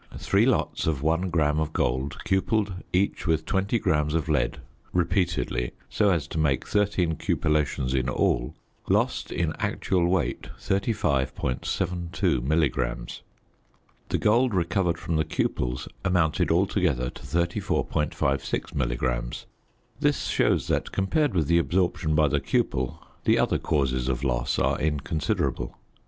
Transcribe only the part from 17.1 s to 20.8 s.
to 34.56 milligrams. This shows